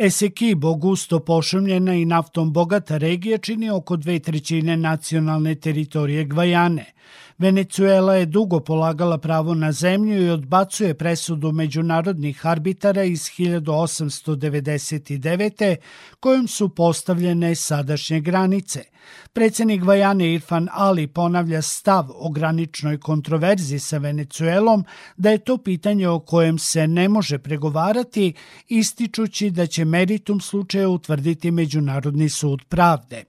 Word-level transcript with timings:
Esequibo, 0.00 0.74
gusto 0.74 1.18
pošumljena 1.20 1.94
i 1.94 2.04
naftom 2.04 2.52
bogata 2.52 2.98
regija, 2.98 3.38
čini 3.38 3.70
oko 3.70 3.96
dve 3.96 4.18
trećine 4.18 4.76
nacionalne 4.76 5.54
teritorije 5.54 6.24
Gvajane. 6.24 6.84
Venecuela 7.38 8.14
je 8.14 8.26
dugo 8.26 8.60
polagala 8.60 9.18
pravo 9.18 9.54
na 9.54 9.72
zemlju 9.72 10.26
i 10.26 10.30
odbacuje 10.30 10.94
presudu 10.94 11.52
međunarodnih 11.52 12.46
arbitara 12.46 13.04
iz 13.04 13.20
1899. 13.20 15.76
kojom 16.20 16.48
su 16.48 16.68
postavljene 16.68 17.54
sadašnje 17.54 18.20
granice– 18.20 18.84
Predsednik 19.32 19.84
Vajane 19.84 20.34
Irfan 20.34 20.68
Ali 20.72 21.06
ponavlja 21.06 21.62
stav 21.62 22.06
o 22.14 22.30
graničnoj 22.30 23.00
kontroverzi 23.00 23.78
sa 23.78 23.98
Venecuelom 23.98 24.84
da 25.16 25.30
je 25.30 25.38
to 25.38 25.58
pitanje 25.58 26.08
o 26.08 26.20
kojem 26.20 26.58
se 26.58 26.88
ne 26.88 27.08
može 27.08 27.38
pregovarati, 27.38 28.32
ističući 28.68 29.50
da 29.50 29.66
će 29.66 29.84
meritum 29.84 30.40
slučaja 30.40 30.88
utvrditi 30.88 31.50
Međunarodni 31.50 32.28
sud 32.28 32.62
pravde. 32.68 33.24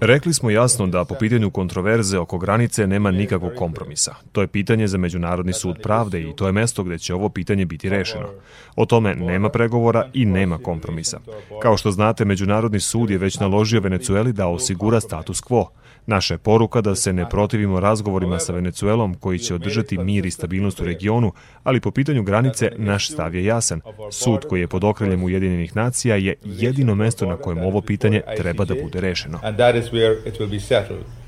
Rekli 0.00 0.34
smo 0.34 0.50
jasno 0.50 0.86
da 0.86 1.04
po 1.04 1.14
pitanju 1.14 1.50
kontroverze 1.50 2.18
oko 2.18 2.38
granice 2.38 2.86
nema 2.86 3.07
nikakvog 3.10 3.52
kompromisa. 3.56 4.14
To 4.32 4.40
je 4.40 4.46
pitanje 4.46 4.88
za 4.88 4.98
Međunarodni 4.98 5.52
sud 5.52 5.76
pravde 5.82 6.22
i 6.22 6.36
to 6.36 6.46
je 6.46 6.52
mesto 6.52 6.84
gde 6.84 6.98
će 6.98 7.14
ovo 7.14 7.28
pitanje 7.28 7.66
biti 7.66 7.88
rešeno. 7.88 8.28
O 8.76 8.86
tome 8.86 9.14
nema 9.14 9.48
pregovora 9.48 10.10
i 10.14 10.24
nema 10.24 10.58
kompromisa. 10.58 11.20
Kao 11.62 11.76
što 11.76 11.90
znate, 11.90 12.24
Međunarodni 12.24 12.80
sud 12.80 13.10
je 13.10 13.18
već 13.18 13.38
naložio 13.38 13.80
Venecueli 13.80 14.32
da 14.32 14.46
osigura 14.46 15.00
status 15.00 15.42
quo. 15.42 15.66
Naša 16.06 16.34
je 16.34 16.38
poruka 16.38 16.80
da 16.80 16.94
se 16.94 17.12
ne 17.12 17.28
protivimo 17.28 17.80
razgovorima 17.80 18.38
sa 18.38 18.52
Venecuelom 18.52 19.14
koji 19.14 19.38
će 19.38 19.54
održati 19.54 19.98
mir 19.98 20.26
i 20.26 20.30
stabilnost 20.30 20.80
u 20.80 20.84
regionu, 20.84 21.32
ali 21.64 21.80
po 21.80 21.90
pitanju 21.90 22.22
granice 22.22 22.72
naš 22.76 23.10
stav 23.10 23.34
je 23.34 23.44
jasan. 23.44 23.80
Sud 24.10 24.40
koji 24.48 24.60
je 24.60 24.68
pod 24.68 24.84
okriljem 24.84 25.24
Ujedinjenih 25.24 25.76
nacija 25.76 26.16
je 26.16 26.34
jedino 26.44 26.94
mesto 26.94 27.26
na 27.26 27.36
kojem 27.36 27.58
ovo 27.58 27.80
pitanje 27.80 28.22
treba 28.36 28.64
da 28.64 28.74
bude 28.82 29.00
rešeno. 29.00 29.40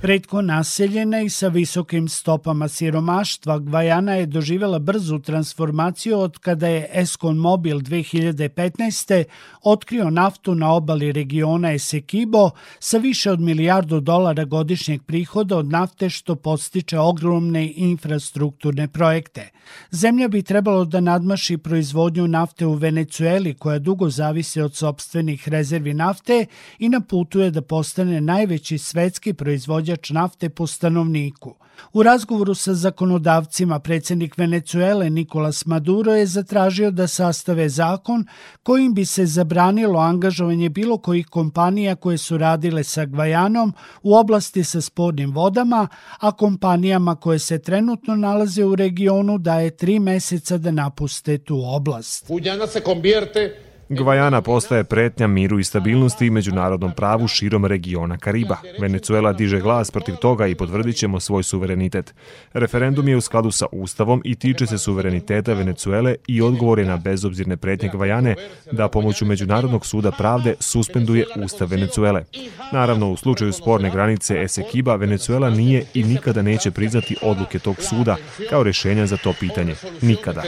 Redko 0.03 0.43
naseljena 0.43 1.21
i 1.21 1.29
sa 1.29 1.49
visokim 1.71 2.09
stopama 2.09 2.69
siromaštva, 2.69 3.59
Gvajana 3.59 4.15
je 4.15 4.27
doživela 4.27 4.79
brzu 4.79 5.19
transformaciju 5.19 6.19
od 6.19 6.39
kada 6.39 6.69
je 6.69 6.89
Eskon 6.93 7.37
Mobil 7.37 7.79
2015. 7.79 9.25
otkrio 9.63 10.11
naftu 10.11 10.55
na 10.55 10.73
obali 10.73 11.13
regiona 11.13 11.73
Esekibo 11.73 12.51
sa 12.79 12.99
više 12.99 13.31
od 13.31 13.41
milijardu 13.41 14.01
dolara 14.01 14.45
godišnjeg 14.45 15.03
prihoda 15.03 15.57
od 15.57 15.67
nafte 15.67 16.11
što 16.11 16.37
podstiče 16.37 16.99
ogromne 16.99 17.73
infrastrukturne 17.77 18.89
projekte. 18.89 19.49
Zemlja 19.91 20.29
bi 20.29 20.43
trebalo 20.43 20.85
da 20.85 21.01
nadmaši 21.01 21.59
proizvodnju 21.59 22.29
nafte 22.29 22.67
u 22.67 22.75
Venecueli 22.75 23.55
koja 23.55 23.79
dugo 23.79 24.11
zavisi 24.11 24.61
od 24.61 24.75
sobstvenih 24.75 25.49
rezervi 25.49 25.95
nafte 25.95 26.47
i 26.79 26.89
na 26.89 27.01
putu 27.01 27.41
je 27.41 27.51
da 27.51 27.63
postane 27.63 28.21
najveći 28.21 28.79
svetski 28.79 29.33
proizvođač 29.33 30.11
nafte 30.11 30.49
po 30.49 30.67
stanovniku. 30.67 31.60
U 31.93 32.03
razgovoru 32.03 32.55
sa 32.55 32.75
zakonodavcima 32.75 33.79
predsednik 33.79 34.39
Venecuele 34.39 35.11
Nikolas 35.11 35.67
Maduro 35.67 36.15
je 36.15 36.27
zatražio 36.27 36.91
da 36.91 37.07
sastave 37.07 37.69
zakon 37.69 38.27
kojim 38.63 38.95
bi 38.95 39.05
se 39.05 39.27
zabranilo 39.27 39.99
angažovanje 39.99 40.69
bilo 40.69 40.99
kojih 40.99 41.27
kompanija 41.27 41.95
koje 41.95 42.19
su 42.19 42.39
radile 42.39 42.85
sa 42.85 43.05
Gvajanom 43.05 43.73
u 44.03 44.15
oblasti 44.15 44.65
sa 44.65 44.81
spornim 44.81 45.33
vodama, 45.33 45.89
a 46.19 46.33
kompanijama 46.33 47.17
koje 47.17 47.39
se 47.39 47.59
trenutno 47.59 48.17
nalaze 48.17 48.65
u 48.65 48.77
regionu 48.77 49.39
daje 49.39 49.77
tri 49.77 49.99
meseca 49.99 50.59
da 50.59 50.71
napuste 50.71 51.39
tu 51.39 51.63
oblast. 51.65 52.29
Guyana 52.29 52.67
se 52.67 52.81
convierte 52.81 53.70
Gvajana 53.93 54.43
postaje 54.43 54.85
pretnja 54.85 55.27
miru 55.27 55.59
i 55.59 55.65
stabilnosti 55.65 56.27
i 56.27 56.31
međunarodnom 56.31 56.93
pravu 56.97 57.29
širom 57.29 57.67
regiona 57.67 58.17
Kariba. 58.17 58.57
Venecuela 58.81 59.33
diže 59.33 59.61
glas 59.61 59.91
protiv 59.91 60.17
toga 60.17 60.47
i 60.47 60.55
potvrdit 60.55 60.97
ćemo 60.97 61.21
svoj 61.21 61.43
suverenitet. 61.43 62.15
Referendum 62.53 63.09
je 63.09 63.17
u 63.17 63.21
skladu 63.21 63.51
sa 63.51 63.67
Ustavom 63.73 64.23
i 64.25 64.35
tiče 64.35 64.67
se 64.67 64.79
suvereniteta 64.79 65.53
Venecuele 65.53 66.15
i 66.27 66.43
odgovor 66.43 66.79
je 66.79 66.85
na 66.85 66.97
bezobzirne 66.97 67.57
pretnje 67.57 67.89
Gvajane 67.93 68.35
da 68.73 68.89
pomoću 68.89 69.25
Međunarodnog 69.25 69.87
suda 69.87 70.11
pravde 70.11 70.55
suspenduje 70.61 71.25
Ustav 71.45 71.69
Venecuele. 71.69 72.25
Naravno, 72.73 73.11
u 73.11 73.17
slučaju 73.17 73.53
sporne 73.53 73.91
granice 73.91 74.43
Esekiba, 74.43 74.97
Venecuela 74.97 75.51
nije 75.51 75.85
i 75.95 76.05
nikada 76.05 76.43
neće 76.43 76.71
priznati 76.71 77.17
odluke 77.23 77.59
tog 77.59 77.77
suda 77.81 78.17
kao 78.51 78.63
rešenja 78.63 79.07
za 79.07 79.17
to 79.17 79.35
pitanje. 79.41 79.75
Nikada. 80.03 80.43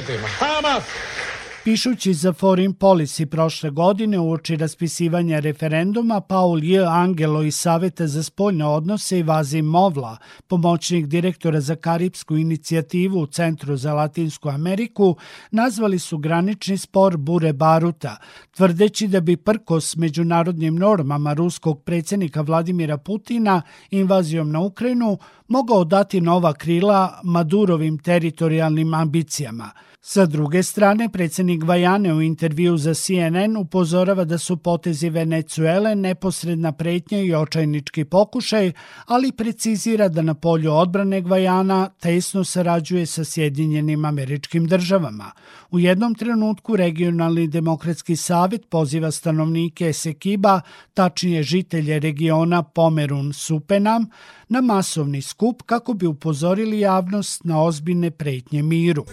Pišući 1.64 2.14
za 2.14 2.32
Foreign 2.32 2.74
Policy 2.74 3.26
prošle 3.26 3.70
godine 3.70 4.18
uoči 4.18 4.56
raspisivanja 4.56 5.38
referenduma, 5.38 6.20
Paul 6.20 6.64
J. 6.64 6.84
Angelo 6.86 7.42
iz 7.42 7.56
Saveta 7.56 8.06
za 8.06 8.22
spoljne 8.22 8.66
odnose 8.66 9.18
i 9.18 9.22
Vazim 9.22 9.66
Movla, 9.66 10.16
pomoćnik 10.46 11.06
direktora 11.06 11.60
za 11.60 11.76
Karibsku 11.76 12.36
inicijativu 12.36 13.20
u 13.20 13.26
Centru 13.26 13.76
za 13.76 13.94
Latinsku 13.94 14.48
Ameriku, 14.48 15.16
nazvali 15.50 15.98
su 15.98 16.18
granični 16.18 16.78
spor 16.78 17.16
bure 17.16 17.52
baruta, 17.52 18.16
tvrdeći 18.56 19.08
da 19.08 19.20
bi 19.20 19.36
prkos 19.36 19.96
međunarodnim 19.96 20.74
normama 20.74 21.32
ruskog 21.32 21.82
predsjednika 21.82 22.40
Vladimira 22.40 22.96
Putina 22.98 23.62
invazijom 23.90 24.50
na 24.50 24.60
Ukrajinu 24.60 25.18
mogao 25.48 25.84
dati 25.84 26.20
nova 26.20 26.52
krila 26.52 27.20
Madurovim 27.24 27.98
teritorijalnim 27.98 28.94
ambicijama– 28.94 29.70
Sa 30.04 30.26
druge 30.26 30.62
strane, 30.62 31.08
predsednik 31.08 31.62
Vajane 31.64 32.14
u 32.14 32.22
intervju 32.22 32.76
za 32.76 32.94
CNN 32.94 33.56
upozorava 33.56 34.24
da 34.24 34.38
su 34.38 34.56
potezi 34.56 35.10
Venecuele 35.10 35.94
neposredna 35.94 36.72
pretnja 36.72 37.20
i 37.20 37.34
očajnički 37.34 38.04
pokušaj, 38.04 38.72
ali 39.06 39.32
precizira 39.32 40.08
da 40.08 40.22
na 40.22 40.34
polju 40.34 40.72
odbrane 40.72 41.20
Gvajana 41.20 41.88
tesno 42.00 42.44
sarađuje 42.44 43.06
sa 43.06 43.24
Sjedinjenim 43.24 44.04
američkim 44.04 44.66
državama. 44.66 45.30
U 45.70 45.78
jednom 45.78 46.14
trenutku 46.14 46.76
regionalni 46.76 47.46
demokratski 47.46 48.16
savjet 48.16 48.68
poziva 48.68 49.10
stanovnike 49.10 49.88
Esekiba, 49.88 50.60
tačnije 50.94 51.42
žitelje 51.42 51.98
regiona 51.98 52.62
Pomerun 52.62 53.32
Supenam, 53.32 54.06
na 54.48 54.60
masovni 54.60 55.22
skup 55.22 55.62
kako 55.62 55.94
bi 55.94 56.06
upozorili 56.06 56.80
javnost 56.80 57.44
na 57.44 57.62
ozbiljne 57.62 58.10
pretnje 58.10 58.62
miru. 58.62 59.04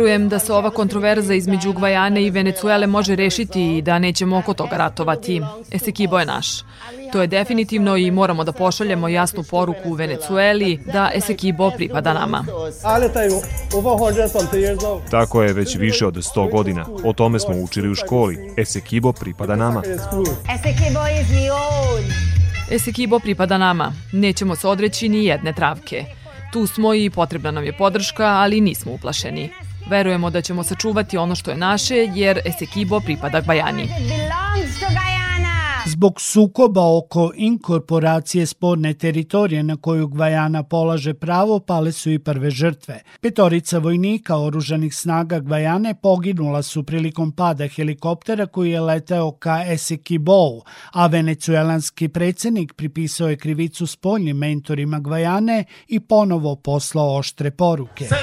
Verujem 0.00 0.28
da 0.28 0.38
se 0.38 0.52
ova 0.52 0.70
kontroverza 0.70 1.34
između 1.34 1.72
Gvajane 1.72 2.22
i 2.22 2.30
Venecuele 2.30 2.86
može 2.86 3.16
rešiti 3.16 3.76
i 3.76 3.82
da 3.82 3.98
nećemo 3.98 4.38
oko 4.38 4.54
toga 4.54 4.76
ratovati. 4.76 5.42
Esekibo 5.72 6.18
je 6.18 6.26
naš. 6.26 6.46
To 7.12 7.20
je 7.20 7.26
definitivno 7.26 7.96
i 7.96 8.10
moramo 8.10 8.44
da 8.44 8.52
pošaljemo 8.52 9.08
jasnu 9.08 9.42
poruku 9.50 9.90
u 9.90 9.92
Venecueli 9.92 10.80
da 10.92 11.10
Esekibo 11.14 11.70
pripada 11.70 12.12
nama. 12.12 12.44
Tako 15.10 15.42
je 15.42 15.52
već 15.52 15.76
više 15.76 16.06
od 16.06 16.14
100 16.14 16.50
godina. 16.50 16.86
O 17.04 17.12
tome 17.12 17.40
smo 17.40 17.56
učili 17.56 17.90
u 17.90 17.94
školi. 17.94 18.54
Esekibo 18.56 19.12
pripada 19.12 19.56
nama. 19.56 19.82
Esekibo 20.54 21.00
is 21.20 21.26
the 21.26 21.52
old. 21.52 22.04
Esekibo 22.70 23.18
pripada 23.18 23.58
nama. 23.58 23.92
Nećemo 24.12 24.56
se 24.56 24.68
odreći 24.68 25.08
ni 25.08 25.24
jedne 25.24 25.52
travke. 25.52 26.04
Tu 26.52 26.66
smo 26.66 26.94
i 26.94 27.10
potrebna 27.10 27.50
nam 27.50 27.64
je 27.64 27.76
podrška, 27.76 28.24
ali 28.26 28.60
nismo 28.60 28.92
uplašeni. 28.92 29.50
Verujemo 29.90 30.30
da 30.30 30.40
ćemo 30.40 30.62
sačuvati 30.64 31.16
ono 31.16 31.34
što 31.34 31.50
je 31.50 31.56
naše, 31.56 31.94
jer 32.14 32.40
Esekibo 32.44 33.00
pripada 33.00 33.40
Bajani. 33.40 33.88
Zbog 35.86 36.20
sukoba 36.20 36.96
oko 36.98 37.32
inkorporacije 37.36 38.46
sporne 38.46 38.94
teritorije 38.94 39.62
na 39.62 39.76
koju 39.76 40.08
Gvajana 40.08 40.62
polaže 40.62 41.14
pravo, 41.14 41.58
pale 41.58 41.92
su 41.92 42.10
i 42.10 42.18
prve 42.18 42.50
žrtve. 42.50 43.00
Petorica 43.20 43.78
vojnika 43.78 44.36
oružanih 44.36 44.94
snaga 44.94 45.38
Gvajane 45.38 45.94
poginula 45.94 46.62
su 46.62 46.82
prilikom 46.82 47.32
pada 47.32 47.68
helikoptera 47.68 48.46
koji 48.46 48.70
je 48.70 48.80
leteo 48.80 49.32
ka 49.32 49.64
Esekibou, 49.66 50.62
a 50.92 51.06
venecuelanski 51.06 52.08
predsednik 52.08 52.72
pripisao 52.72 53.28
je 53.28 53.36
krivicu 53.36 53.86
spoljnim 53.86 54.36
mentorima 54.36 54.98
Gvajane 54.98 55.64
i 55.88 56.00
ponovo 56.00 56.56
poslao 56.56 57.16
oštre 57.16 57.50
poruke. 57.50 58.04
Se 58.04 58.14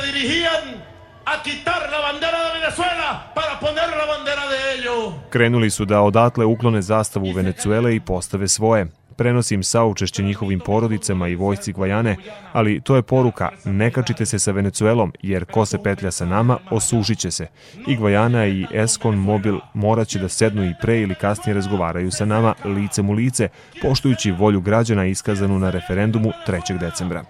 a 1.38 1.44
quitar 1.44 1.82
la 1.92 2.00
bandera 2.00 2.38
de 2.46 2.60
Venezuela 2.60 3.32
para 3.36 3.60
poner 3.60 3.90
la 4.00 4.06
bandera 4.06 4.44
de 4.48 4.58
ellos. 4.76 5.14
Krenuli 5.30 5.70
su 5.70 5.86
da 5.86 6.02
odatle 6.02 6.46
uklone 6.46 6.82
zastavu 6.82 7.32
Venecuele 7.32 7.96
i 7.96 8.00
postave 8.00 8.48
svoje. 8.48 8.88
Prenosim 9.16 9.64
saučešće 9.64 10.24
njihovim 10.24 10.60
porodicama 10.60 11.28
i 11.28 11.36
vojsci 11.36 11.74
Gvajane, 11.74 12.16
ali 12.54 12.82
to 12.82 12.96
je 12.96 13.02
poruka, 13.02 13.50
ne 13.66 13.92
kačite 13.92 14.26
se 14.26 14.40
sa 14.40 14.52
Venecuelom, 14.52 15.14
jer 15.22 15.46
ko 15.46 15.66
se 15.66 15.84
petlja 15.84 16.12
sa 16.12 16.26
nama, 16.26 16.58
osušit 16.72 17.20
će 17.20 17.32
se. 17.32 17.48
I 17.88 17.96
Gvajana 17.96 18.46
i 18.46 18.66
Eskon 18.74 19.16
Mobil 19.16 19.58
morat 19.74 20.08
će 20.08 20.20
da 20.20 20.30
sednu 20.30 20.66
i 20.66 20.74
pre 20.82 21.02
ili 21.02 21.16
kasnije 21.16 21.54
razgovaraju 21.56 22.12
sa 22.12 22.26
nama 22.26 22.54
licem 22.66 23.10
u 23.10 23.14
lice, 23.14 23.50
poštujući 23.82 24.32
volju 24.32 24.62
građana 24.62 25.06
iskazanu 25.06 25.60
na 25.60 25.70
referendumu 25.70 26.32
3. 26.48 26.80
decembra. 26.80 27.24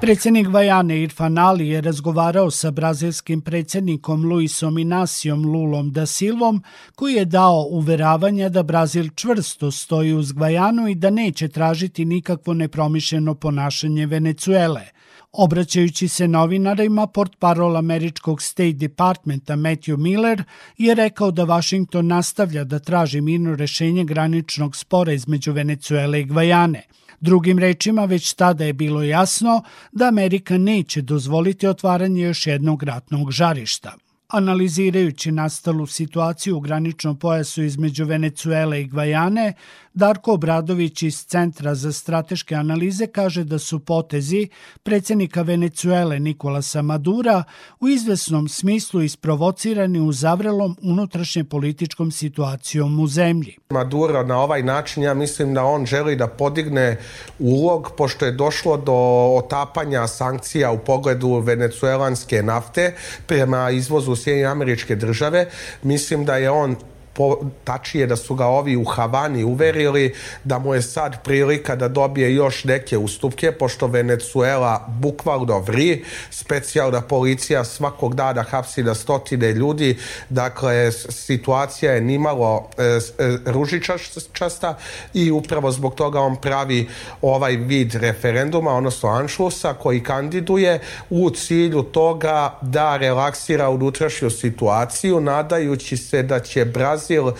Predsjednik 0.00 0.48
Vajane 0.48 1.02
Irfan 1.02 1.38
Ali 1.38 1.68
je 1.68 1.80
razgovarao 1.80 2.50
sa 2.50 2.70
brazilskim 2.70 3.40
predsjednikom 3.40 4.24
Luisom 4.24 4.78
Inacijom 4.78 5.44
Lulom 5.44 5.92
da 5.92 6.06
Silvom, 6.06 6.62
koji 6.94 7.14
je 7.14 7.24
dao 7.24 7.66
uveravanje 7.70 8.48
da 8.48 8.62
Brazil 8.62 9.08
čvrsto 9.14 9.70
stoji 9.70 10.12
uz 10.12 10.32
Gvajanu 10.32 10.88
i 10.88 10.94
da 10.94 11.10
neće 11.10 11.48
tražiti 11.48 12.04
nikakvo 12.04 12.54
nepromišljeno 12.54 13.34
ponašanje 13.34 14.06
Venecuele. 14.06 14.95
Obraćajući 15.38 16.08
se 16.08 16.28
novinarima, 16.28 17.06
port 17.06 17.36
parol 17.38 17.76
američkog 17.76 18.42
State 18.42 18.72
Departmenta 18.72 19.56
Matthew 19.56 19.96
Miller 19.96 20.44
je 20.78 20.94
rekao 20.94 21.30
da 21.30 21.44
Washington 21.44 22.06
nastavlja 22.06 22.64
da 22.64 22.78
traži 22.78 23.20
mirno 23.20 23.56
rešenje 23.56 24.04
graničnog 24.04 24.76
spora 24.76 25.12
između 25.12 25.52
Venecuele 25.52 26.20
i 26.20 26.24
Gvajane– 26.24 26.82
Drugim 27.20 27.58
rečima, 27.58 28.04
već 28.04 28.32
tada 28.32 28.64
je 28.64 28.72
bilo 28.72 29.02
jasno 29.02 29.62
da 29.92 30.08
Amerika 30.08 30.58
neće 30.58 31.02
dozvoliti 31.02 31.66
otvaranje 31.66 32.22
još 32.22 32.46
jednog 32.46 32.82
ratnog 32.82 33.30
žarišta. 33.30 33.92
Analizirajući 34.28 35.32
nastalu 35.32 35.86
situaciju 35.86 36.56
u 36.56 36.60
graničnom 36.60 37.18
pojasu 37.18 37.62
između 37.62 38.04
Venecuele 38.04 38.80
i 38.80 38.86
Gvajane, 38.86 39.52
Darko 39.96 40.32
Obradović 40.32 41.02
iz 41.02 41.24
Centra 41.26 41.74
za 41.74 41.92
strateške 41.92 42.54
analize 42.54 43.06
kaže 43.06 43.44
da 43.44 43.58
su 43.58 43.78
potezi 43.78 44.48
predsjednika 44.82 45.42
Venecuele 45.42 46.18
Nikolasa 46.20 46.82
Madura 46.82 47.44
u 47.80 47.88
izvesnom 47.88 48.48
smislu 48.48 49.02
isprovocirani 49.02 50.00
u 50.00 50.12
zavrelom 50.12 50.76
unutrašnje 50.82 51.44
političkom 51.44 52.10
situacijom 52.10 53.00
u 53.00 53.06
zemlji. 53.06 53.56
Maduro 53.70 54.22
na 54.22 54.38
ovaj 54.40 54.62
način, 54.62 55.02
ja 55.02 55.14
mislim 55.14 55.54
da 55.54 55.64
on 55.64 55.86
želi 55.86 56.16
da 56.16 56.26
podigne 56.26 56.96
ulog, 57.38 57.90
pošto 57.96 58.26
je 58.26 58.32
došlo 58.32 58.76
do 58.76 58.94
otapanja 59.36 60.06
sankcija 60.06 60.72
u 60.72 60.78
pogledu 60.78 61.38
venecuelanske 61.38 62.42
nafte 62.42 62.94
prema 63.26 63.70
izvozu 63.70 64.16
Sjedinje 64.16 64.46
američke 64.46 64.96
države. 64.96 65.48
Mislim 65.82 66.24
da 66.24 66.36
je 66.36 66.50
on 66.50 66.76
po, 67.16 67.38
tačije 67.64 68.06
da 68.06 68.16
su 68.16 68.34
ga 68.34 68.46
ovi 68.46 68.76
u 68.76 68.84
Havani 68.84 69.44
uverili 69.44 70.14
da 70.44 70.58
mu 70.58 70.74
je 70.74 70.82
sad 70.82 71.22
prilika 71.24 71.76
da 71.76 71.88
dobije 71.88 72.34
još 72.34 72.64
neke 72.64 72.98
ustupke, 72.98 73.52
pošto 73.52 73.86
Venezuela 73.86 74.86
bukvalno 74.88 75.58
vri, 75.58 76.04
specijalna 76.30 77.00
policija 77.00 77.64
svakog 77.64 78.14
dana 78.14 78.42
hapsi 78.42 78.82
na 78.82 78.94
stotine 78.94 79.52
ljudi, 79.52 79.96
dakle 80.28 80.92
situacija 80.92 81.92
je 81.92 82.00
nimalo 82.00 82.68
e, 82.78 82.82
e, 82.82 82.98
ružičasta 83.44 84.78
i 85.14 85.30
upravo 85.30 85.70
zbog 85.70 85.94
toga 85.94 86.20
on 86.20 86.36
pravi 86.36 86.88
ovaj 87.22 87.56
vid 87.56 87.94
referenduma, 87.94 88.76
odnosno 88.76 89.08
Anšlusa, 89.08 89.74
koji 89.74 90.02
kandiduje 90.02 90.80
u 91.10 91.30
cilju 91.30 91.82
toga 91.82 92.58
da 92.62 92.96
relaksira 92.96 93.70
unutrašnju 93.70 94.30
situaciju, 94.30 95.20
nadajući 95.20 95.96
se 95.96 96.22
da 96.22 96.40
će 96.40 96.64
Brazil 96.64 97.05
Brazil 97.06 97.32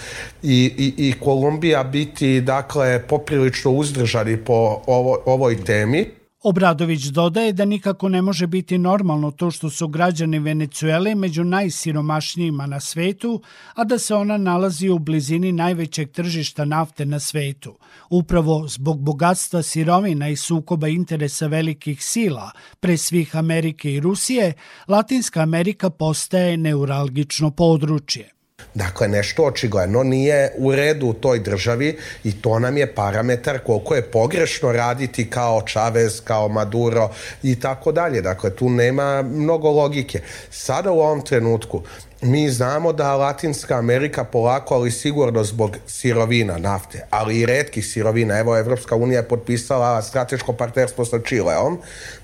i, 0.42 0.72
i, 0.78 1.08
i 1.08 1.12
Kolumbija 1.20 1.84
biti 1.84 2.40
dakle 2.40 3.06
poprilično 3.06 3.70
uzdržani 3.70 4.36
po 4.36 4.82
ovo, 4.86 5.18
ovoj 5.26 5.64
temi. 5.64 6.06
Obradović 6.42 7.04
dodaje 7.04 7.52
da 7.52 7.64
nikako 7.64 8.08
ne 8.08 8.22
može 8.22 8.46
biti 8.46 8.78
normalno 8.78 9.30
to 9.30 9.50
što 9.50 9.70
su 9.70 9.88
građani 9.88 10.38
Venecuele 10.38 11.14
među 11.14 11.44
najsiromašnijima 11.44 12.66
na 12.66 12.80
svetu, 12.80 13.42
a 13.74 13.84
da 13.84 13.98
se 13.98 14.14
ona 14.14 14.36
nalazi 14.36 14.88
u 14.88 14.98
blizini 14.98 15.52
najvećeg 15.52 16.10
tržišta 16.10 16.64
nafte 16.64 17.04
na 17.06 17.20
svetu. 17.20 17.74
Upravo 18.10 18.68
zbog 18.68 19.00
bogatstva 19.00 19.62
sirovina 19.62 20.28
i 20.28 20.36
sukoba 20.36 20.88
interesa 20.88 21.46
velikih 21.46 22.04
sila, 22.04 22.50
pre 22.80 22.96
svih 22.96 23.36
Amerike 23.36 23.92
i 23.92 24.00
Rusije, 24.00 24.52
Latinska 24.88 25.40
Amerika 25.40 25.90
postaje 25.90 26.56
neuralgično 26.56 27.50
područje. 27.50 28.36
Dakle, 28.76 29.08
nešto 29.08 29.44
očigledno 29.44 30.02
nije 30.02 30.52
u 30.58 30.73
redu 30.73 31.06
u 31.06 31.12
toj 31.12 31.38
državi 31.38 31.96
i 32.25 32.32
to 32.43 32.58
nam 32.58 32.76
je 32.76 32.94
parametar 32.94 33.58
koliko 33.58 33.94
je 33.94 34.02
pogrešno 34.02 34.73
raditi 34.73 35.31
kao 35.31 35.62
Chavez, 35.69 36.20
kao 36.25 36.49
Maduro 36.49 37.11
i 37.43 37.61
tako 37.61 37.93
dalje. 37.93 38.23
Dakle, 38.23 38.56
tu 38.56 38.70
nema 38.70 39.23
mnogo 39.23 39.70
logike. 39.70 40.20
Sada 40.50 40.90
u 40.90 41.00
ovom 41.00 41.25
trenutku 41.25 41.82
mi 42.20 42.50
znamo 42.50 42.92
da 42.92 43.16
Latinska 43.16 43.78
Amerika 43.78 44.24
polako, 44.24 44.74
ali 44.74 44.90
sigurno 44.90 45.44
zbog 45.44 45.76
sirovina, 45.86 46.58
nafte, 46.58 47.06
ali 47.10 47.40
i 47.40 47.46
redkih 47.46 47.86
sirovina, 47.86 48.38
evo 48.38 48.58
Evropska 48.58 48.96
unija 48.96 49.18
je 49.18 49.28
potpisala 49.28 50.02
strateško 50.02 50.52
partnerstvo 50.52 51.04
sa 51.04 51.18
Čileom, 51.18 51.78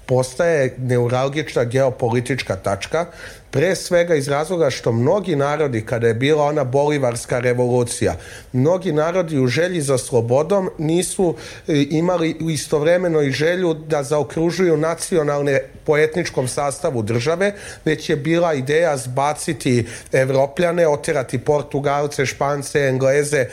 postaje 0.06 0.74
neuralgična 0.78 1.64
geopolitička 1.64 2.56
tačka 2.56 3.06
Pre 3.52 3.76
svega 3.76 4.14
iz 4.14 4.28
razloga 4.28 4.70
što 4.70 4.92
mnogi 4.92 5.36
narodi, 5.36 5.80
kada 5.86 6.06
je 6.06 6.14
bila 6.14 6.44
ona 6.44 6.64
bolivarska 6.64 7.38
revolucija, 7.38 8.16
mnogi 8.52 8.92
narodi 8.92 9.38
u 9.38 9.46
želji 9.46 9.80
za 9.80 9.98
slobodom 9.98 10.70
nisu 10.78 11.34
e, 11.68 11.84
imali 11.90 12.36
istovremeno 12.40 13.22
i 13.22 13.30
želju 13.30 13.74
da 13.74 14.02
zaokružuju 14.02 14.76
nacionalne 14.76 15.60
po 15.84 15.98
etničkom 15.98 16.48
sastavu 16.48 17.02
države, 17.02 17.52
već 17.84 18.10
je 18.10 18.16
bila 18.16 18.54
ideja 18.54 18.96
zbaciti 18.96 19.81
Evropljane, 20.12 20.88
oterati 20.88 21.38
Portugalce, 21.38 22.26
Špance, 22.26 22.79
Engleze, 22.79 23.46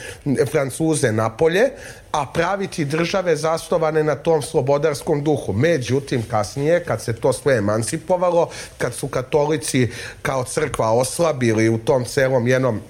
Francuze 0.52 1.12
napolje, 1.12 1.70
a 2.12 2.26
praviti 2.26 2.86
države 2.86 3.36
zastovane 3.36 4.04
na 4.04 4.16
tom 4.16 4.42
slobodarskom 4.42 5.24
duhu. 5.24 5.54
Međutim, 5.54 6.24
kasnije, 6.32 6.84
kad 6.84 7.02
se 7.02 7.14
to 7.14 7.34
sve 7.34 7.58
emancipovalo, 7.58 8.50
kad 8.78 8.94
su 8.94 9.08
katolici 9.08 9.90
kao 10.22 10.44
crkva 10.44 10.92
oslabili 10.92 11.70
u 11.70 11.78
tom 11.78 12.06
celom 12.06 12.48
jednom 12.48 12.82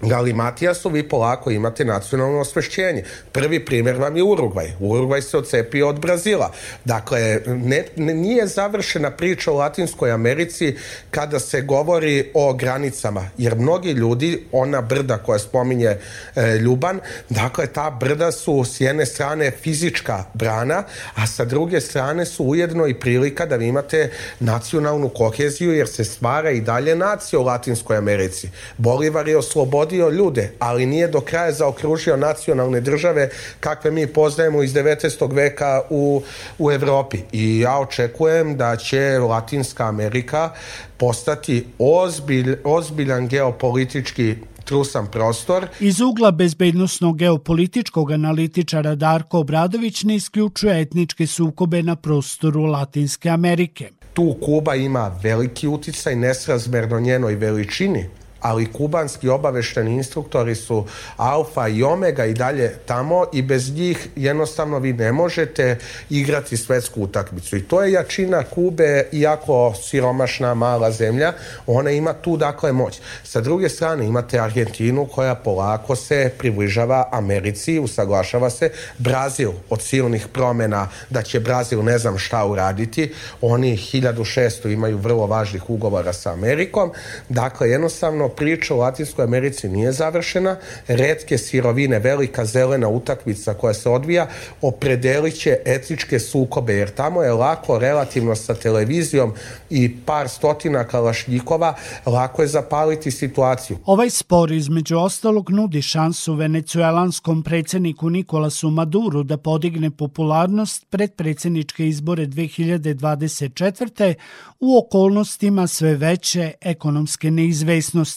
Galimatijasu 0.00 0.88
vi 0.88 1.08
polako 1.08 1.50
imate 1.50 1.84
nacionalno 1.84 2.40
osvešćenje. 2.40 3.04
Prvi 3.32 3.64
primjer 3.64 3.96
vam 3.96 4.16
je 4.16 4.22
Urugvaj. 4.22 4.72
Urugvaj 4.80 5.22
se 5.22 5.38
ocepio 5.38 5.88
od 5.88 6.00
Brazila. 6.00 6.52
Dakle, 6.84 7.40
ne, 7.46 7.84
ne, 7.96 8.14
nije 8.14 8.46
završena 8.46 9.10
priča 9.10 9.52
o 9.52 9.56
Latinskoj 9.56 10.10
Americi 10.10 10.76
kada 11.10 11.40
se 11.40 11.60
govori 11.60 12.30
o 12.34 12.52
granicama, 12.54 13.30
jer 13.38 13.54
mnogi 13.54 13.90
ljudi, 13.90 14.46
ona 14.52 14.80
brda 14.80 15.18
koja 15.18 15.38
spominje 15.38 15.96
e, 16.36 16.58
Ljuban, 16.58 17.00
dakle, 17.28 17.66
ta 17.66 17.90
brda 17.90 18.32
su 18.32 18.64
s 18.64 18.80
jedne 18.80 19.06
strane 19.06 19.50
fizička 19.50 20.24
brana, 20.34 20.82
a 21.14 21.26
sa 21.26 21.44
druge 21.44 21.80
strane 21.80 22.26
su 22.26 22.44
ujedno 22.44 22.86
i 22.86 22.94
prilika 22.94 23.46
da 23.46 23.56
vi 23.56 23.66
imate 23.66 24.10
nacionalnu 24.40 25.08
koheziju, 25.08 25.72
jer 25.72 25.88
se 25.88 26.04
stvara 26.04 26.50
i 26.50 26.60
dalje 26.60 26.96
nacija 26.96 27.40
u 27.40 27.44
Latinskoj 27.44 27.96
Americi. 27.96 28.48
Bolivar 28.78 29.28
je 29.28 29.38
oslobodio 29.38 29.85
oslobodio 29.86 30.10
ljude, 30.10 30.52
ali 30.58 30.86
nije 30.86 31.08
do 31.08 31.20
kraja 31.20 31.52
zaokružio 31.52 32.16
nacionalne 32.16 32.80
države 32.80 33.30
kakve 33.60 33.90
mi 33.90 34.06
poznajemo 34.06 34.62
iz 34.62 34.72
19. 34.72 35.34
veka 35.34 35.82
u, 35.90 36.22
u 36.58 36.72
Evropi. 36.72 37.18
I 37.32 37.60
ja 37.60 37.78
očekujem 37.78 38.56
da 38.56 38.76
će 38.76 39.18
Latinska 39.18 39.84
Amerika 39.88 40.50
postati 40.96 41.66
ozbilj, 41.78 42.56
ozbiljan 42.64 43.28
geopolitički 43.28 44.34
trusan 44.64 45.06
prostor. 45.06 45.66
Iz 45.80 46.00
ugla 46.00 46.30
bezbednostnog 46.30 47.18
geopolitičkog 47.18 48.10
analitičara 48.10 48.94
Darko 48.94 49.38
Obradović 49.38 50.04
ne 50.04 50.16
isključuje 50.16 50.80
etničke 50.80 51.26
sukobe 51.26 51.82
na 51.82 51.96
prostoru 51.96 52.62
Latinske 52.62 53.28
Amerike. 53.28 53.90
Tu 54.14 54.36
Kuba 54.44 54.74
ima 54.74 55.10
veliki 55.22 55.68
uticaj 55.68 56.16
nesrazmerno 56.16 57.00
njenoj 57.00 57.34
veličini, 57.34 58.06
ali 58.40 58.72
kubanski 58.72 59.28
obavešteni 59.28 59.94
instruktori 59.94 60.54
su 60.54 60.86
alfa 61.16 61.68
i 61.68 61.82
omega 61.82 62.24
i 62.24 62.34
dalje 62.34 62.74
tamo 62.86 63.26
i 63.32 63.42
bez 63.42 63.74
njih 63.74 64.08
jednostavno 64.16 64.78
vi 64.78 64.92
ne 64.92 65.12
možete 65.12 65.78
igrati 66.10 66.56
svetsku 66.56 67.02
utakmicu. 67.02 67.56
I 67.56 67.62
to 67.62 67.82
je 67.82 67.92
jačina 67.92 68.42
Kube 68.42 69.08
iako 69.12 69.74
siromašna 69.82 70.54
mala 70.54 70.90
zemlja 70.90 71.32
ona 71.66 71.90
ima 71.90 72.12
tu 72.12 72.36
dakle 72.36 72.72
moć. 72.72 73.00
Sa 73.24 73.40
druge 73.40 73.68
strane 73.68 74.06
imate 74.06 74.38
Argentinu 74.38 75.06
koja 75.06 75.34
polako 75.34 75.96
se 75.96 76.30
približava 76.38 77.08
Americi 77.12 77.78
usaglašava 77.78 78.50
se. 78.50 78.70
Brazil 78.98 79.52
od 79.70 79.82
silnih 79.82 80.28
promena 80.32 80.88
da 81.10 81.22
će 81.22 81.40
Brazil 81.40 81.84
ne 81.84 81.98
znam 81.98 82.18
šta 82.18 82.44
uraditi. 82.46 83.14
Oni 83.40 83.76
1600 83.76 84.72
imaju 84.72 84.98
vrlo 84.98 85.26
važnih 85.26 85.70
ugovora 85.70 86.12
sa 86.12 86.32
Amerikom. 86.32 86.92
Dakle 87.28 87.70
jednostavno 87.70 88.25
Jednostavno 88.26 88.36
priča 88.36 88.74
u 88.74 88.78
Latinskoj 88.78 89.24
Americi 89.24 89.68
nije 89.68 89.92
završena, 89.92 90.56
redke 90.88 91.38
sirovine, 91.38 91.98
velika 91.98 92.44
zelena 92.44 92.88
utakmica 92.88 93.54
koja 93.54 93.74
se 93.74 93.88
odvija, 93.88 94.28
opredelit 94.62 95.34
će 95.34 95.56
etničke 95.64 96.18
sukobe, 96.18 96.74
jer 96.74 96.90
tamo 96.90 97.22
je 97.22 97.32
lako 97.32 97.78
relativno 97.78 98.34
sa 98.34 98.54
televizijom 98.54 99.32
i 99.70 99.96
par 100.06 100.28
stotina 100.28 100.84
kalašnjikova, 100.84 101.74
lako 102.06 102.42
je 102.42 102.48
zapaliti 102.48 103.10
situaciju. 103.10 103.78
Ovaj 103.86 104.10
spor 104.10 104.52
između 104.52 104.98
ostalog 104.98 105.50
nudi 105.50 105.82
šansu 105.82 106.34
venecuelanskom 106.34 107.42
predsedniku 107.42 108.10
Nikolasu 108.10 108.70
Maduru 108.70 109.22
da 109.22 109.36
podigne 109.36 109.90
popularnost 109.90 110.86
pred 110.90 111.14
predsedničke 111.14 111.88
izbore 111.88 112.26
2024. 112.26 114.14
u 114.60 114.78
okolnostima 114.78 115.66
sve 115.66 115.94
veće 115.94 116.52
ekonomske 116.60 117.30
neizvesnosti. 117.30 118.15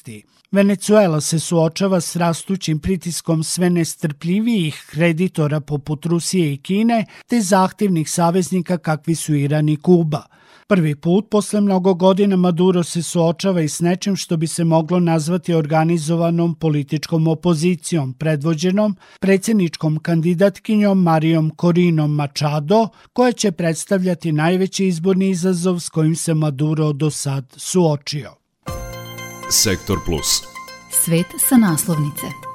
Venecuela 0.51 1.21
se 1.21 1.39
suočava 1.39 2.01
s 2.01 2.15
rastućim 2.15 2.79
pritiskom 2.79 3.43
sve 3.43 3.69
nestrpljivijih 3.69 4.85
kreditora 4.89 5.59
poput 5.59 6.05
Rusije 6.05 6.53
i 6.53 6.57
Kine, 6.57 7.05
te 7.27 7.41
zahtevnih 7.41 8.11
saveznika 8.11 8.77
kakvi 8.77 9.15
su 9.15 9.35
Iran 9.35 9.69
i 9.69 9.77
Kuba. 9.77 10.23
Prvi 10.67 10.95
put 10.95 11.29
posle 11.29 11.61
mnogo 11.61 11.93
godina 11.93 12.35
Maduro 12.35 12.83
se 12.83 13.03
suočava 13.03 13.61
i 13.61 13.69
s 13.69 13.79
nečim 13.79 14.15
što 14.15 14.37
bi 14.37 14.47
se 14.47 14.63
moglo 14.63 14.99
nazvati 14.99 15.53
organizovanom 15.53 16.55
političkom 16.55 17.27
opozicijom, 17.27 18.13
predvođenom 18.13 18.95
predsjedničkom 19.19 19.99
kandidatkinjom 19.99 21.01
Marijom 21.03 21.49
Korinom 21.49 22.15
Machado, 22.15 22.87
koja 23.13 23.31
će 23.31 23.51
predstavljati 23.51 24.31
najveći 24.31 24.87
izborni 24.87 25.29
izazov 25.29 25.79
s 25.79 25.89
kojim 25.89 26.15
se 26.15 26.33
Maduro 26.33 26.93
do 26.93 27.11
sad 27.11 27.53
suočio. 27.57 28.38
Sektor 29.49 29.97
Plus. 30.05 30.45
Svet 30.93 31.25
sa 31.41 31.57
naslovnice. 31.57 32.48